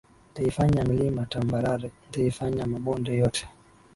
[0.27, 3.47] Nitaifanya milima tambarare Nitayafanya mabonde yote